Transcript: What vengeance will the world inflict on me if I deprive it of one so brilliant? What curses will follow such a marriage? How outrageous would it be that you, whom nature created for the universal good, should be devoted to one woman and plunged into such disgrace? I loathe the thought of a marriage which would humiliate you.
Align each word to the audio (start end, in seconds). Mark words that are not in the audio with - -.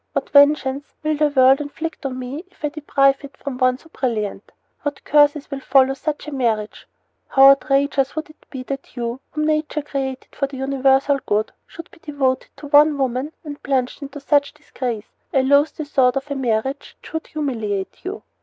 What 0.13 0.31
vengeance 0.31 0.95
will 1.03 1.15
the 1.15 1.29
world 1.29 1.61
inflict 1.61 2.07
on 2.07 2.17
me 2.17 2.43
if 2.49 2.65
I 2.65 2.69
deprive 2.69 3.23
it 3.23 3.37
of 3.45 3.61
one 3.61 3.77
so 3.77 3.87
brilliant? 3.89 4.51
What 4.81 5.03
curses 5.03 5.51
will 5.51 5.59
follow 5.59 5.93
such 5.93 6.27
a 6.27 6.31
marriage? 6.31 6.87
How 7.27 7.51
outrageous 7.51 8.15
would 8.15 8.27
it 8.31 8.49
be 8.49 8.63
that 8.63 8.95
you, 8.95 9.19
whom 9.29 9.45
nature 9.45 9.83
created 9.83 10.29
for 10.33 10.47
the 10.47 10.57
universal 10.57 11.19
good, 11.27 11.51
should 11.67 11.91
be 11.91 11.99
devoted 11.99 12.49
to 12.57 12.67
one 12.69 12.97
woman 12.97 13.31
and 13.43 13.61
plunged 13.61 14.01
into 14.01 14.19
such 14.19 14.55
disgrace? 14.55 15.05
I 15.31 15.41
loathe 15.41 15.69
the 15.69 15.85
thought 15.85 16.17
of 16.17 16.31
a 16.31 16.35
marriage 16.35 16.97
which 17.03 17.13
would 17.13 17.27
humiliate 17.27 18.03
you. 18.03 18.23